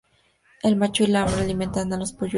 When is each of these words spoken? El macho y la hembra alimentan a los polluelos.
El 0.63 0.77
macho 0.77 1.03
y 1.03 1.05
la 1.05 1.19
hembra 1.27 1.41
alimentan 1.43 1.93
a 1.93 1.97
los 1.97 2.11
polluelos. 2.13 2.29